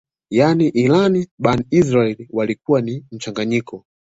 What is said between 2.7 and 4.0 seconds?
ni mchanganyiko